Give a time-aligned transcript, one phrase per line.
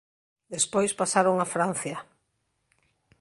[0.53, 1.97] Despois pasaron a Francia.